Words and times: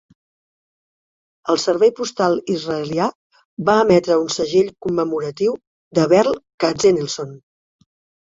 El 1.53 1.57
servei 1.63 1.91
postal 1.99 2.37
israelià 2.53 3.09
va 3.67 3.75
emetre 3.81 4.17
un 4.21 4.31
segell 4.37 4.71
commemoratiu 4.87 5.53
de 5.99 6.07
Berl 6.15 6.33
Katzenelson. 6.65 7.37